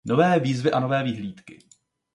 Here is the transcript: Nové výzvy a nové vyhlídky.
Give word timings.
Nové 0.05 0.39
výzvy 0.39 0.71
a 0.71 0.79
nové 0.79 1.03
vyhlídky. 1.03 1.59